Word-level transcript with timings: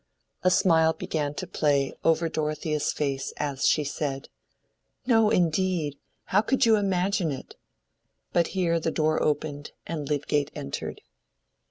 A 0.41 0.49
smile 0.49 0.93
began 0.93 1.35
to 1.35 1.45
play 1.45 1.93
over 2.03 2.27
Dorothea's 2.27 2.91
face 2.91 3.33
as 3.37 3.67
she 3.67 3.83
said— 3.83 4.29
"No, 5.05 5.29
indeed! 5.29 5.99
How 6.23 6.41
could 6.41 6.65
you 6.65 6.75
imagine 6.75 7.29
it?" 7.31 7.55
But 8.33 8.47
here 8.57 8.79
the 8.79 8.89
door 8.89 9.21
opened, 9.21 9.73
and 9.85 10.09
Lydgate 10.09 10.49
entered. 10.55 11.01